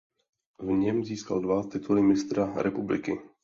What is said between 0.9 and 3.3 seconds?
získal dva tituly mistra republiky.